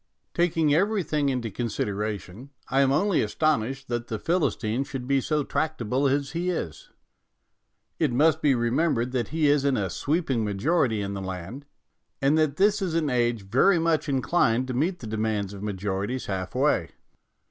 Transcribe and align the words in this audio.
Taking 0.33 0.73
everything 0.73 1.29
into 1.29 1.51
consideration, 1.51 2.49
I 2.69 2.81
am 2.81 2.91
only 2.91 3.21
astonished 3.21 3.87
that 3.89 4.07
the 4.07 4.17
Philistine 4.17 4.83
should 4.83 5.07
be 5.07 5.21
so 5.21 5.43
tractable 5.43 6.07
as 6.07 6.31
he 6.31 6.49
is. 6.49 6.89
It 7.99 8.11
must 8.11 8.41
be 8.41 8.53
remem 8.55 8.95
bered 8.95 9.11
that 9.11 9.27
he 9.27 9.45
is 9.47 9.63
in 9.63 9.77
a 9.77 9.91
sweeping 9.91 10.43
majority 10.43 11.01
in 11.03 11.13
the 11.13 11.21
land, 11.21 11.67
and 12.19 12.35
that 12.35 12.55
this 12.55 12.81
is 12.81 12.95
an 12.95 13.11
age 13.11 13.43
very 13.43 13.77
much 13.77 14.09
inclined 14.09 14.67
to 14.69 14.73
meet 14.73 15.01
the 15.01 15.05
demands 15.05 15.53
of 15.53 15.61
majorities 15.61 16.25
half 16.25 16.55
way. 16.55 16.89